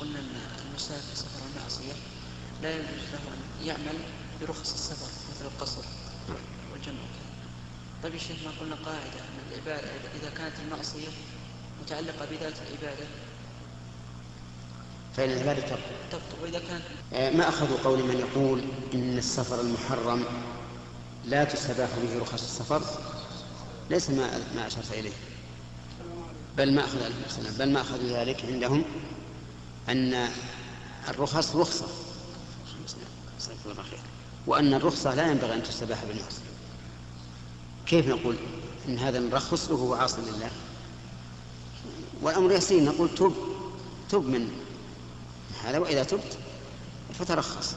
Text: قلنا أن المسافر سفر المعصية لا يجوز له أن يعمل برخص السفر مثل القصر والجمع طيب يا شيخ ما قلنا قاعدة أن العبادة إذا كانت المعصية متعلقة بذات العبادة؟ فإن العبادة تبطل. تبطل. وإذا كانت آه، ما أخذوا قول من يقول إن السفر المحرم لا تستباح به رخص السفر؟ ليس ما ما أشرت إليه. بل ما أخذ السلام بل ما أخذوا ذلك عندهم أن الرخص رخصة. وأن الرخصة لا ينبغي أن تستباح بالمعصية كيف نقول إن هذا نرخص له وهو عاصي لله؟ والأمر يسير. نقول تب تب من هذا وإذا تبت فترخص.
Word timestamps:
قلنا 0.00 0.18
أن 0.18 0.26
المسافر 0.70 1.14
سفر 1.14 1.40
المعصية 1.56 1.92
لا 2.62 2.70
يجوز 2.76 2.88
له 3.12 3.18
أن 3.18 3.66
يعمل 3.66 3.98
برخص 4.40 4.72
السفر 4.74 5.06
مثل 5.30 5.44
القصر 5.46 5.82
والجمع 6.72 6.98
طيب 8.02 8.14
يا 8.14 8.18
شيخ 8.18 8.36
ما 8.44 8.50
قلنا 8.60 8.74
قاعدة 8.74 9.20
أن 9.20 9.52
العبادة 9.52 9.88
إذا 10.22 10.30
كانت 10.30 10.54
المعصية 10.66 11.08
متعلقة 11.82 12.24
بذات 12.30 12.54
العبادة؟ 12.68 13.06
فإن 15.16 15.30
العبادة 15.30 15.60
تبطل. 15.60 15.80
تبطل. 16.12 16.42
وإذا 16.42 16.58
كانت 16.58 16.82
آه، 17.12 17.30
ما 17.30 17.48
أخذوا 17.48 17.78
قول 17.84 18.02
من 18.02 18.18
يقول 18.18 18.62
إن 18.94 19.18
السفر 19.18 19.60
المحرم 19.60 20.24
لا 21.24 21.44
تستباح 21.44 21.90
به 21.98 22.18
رخص 22.18 22.42
السفر؟ 22.42 22.82
ليس 23.90 24.10
ما 24.10 24.30
ما 24.56 24.66
أشرت 24.66 24.92
إليه. 24.92 25.12
بل 26.56 26.74
ما 26.74 26.84
أخذ 26.84 26.98
السلام 27.26 27.54
بل 27.58 27.72
ما 27.72 27.80
أخذوا 27.80 28.08
ذلك 28.08 28.44
عندهم 28.44 28.84
أن 29.88 30.28
الرخص 31.08 31.56
رخصة. 31.56 31.86
وأن 34.46 34.74
الرخصة 34.74 35.14
لا 35.14 35.30
ينبغي 35.30 35.54
أن 35.54 35.62
تستباح 35.62 36.04
بالمعصية 36.04 36.48
كيف 37.86 38.08
نقول 38.08 38.36
إن 38.88 38.98
هذا 38.98 39.18
نرخص 39.18 39.68
له 39.68 39.74
وهو 39.74 39.94
عاصي 39.94 40.20
لله؟ 40.20 40.50
والأمر 42.22 42.52
يسير. 42.52 42.84
نقول 42.84 43.14
تب 43.14 43.34
تب 44.10 44.24
من 44.24 44.50
هذا 45.64 45.78
وإذا 45.78 46.04
تبت 46.04 46.38
فترخص. 47.18 47.74